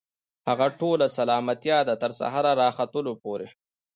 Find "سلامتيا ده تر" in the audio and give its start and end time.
1.17-2.11